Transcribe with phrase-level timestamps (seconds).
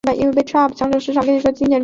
[0.03, 1.79] 所属的线路颜色为橙色。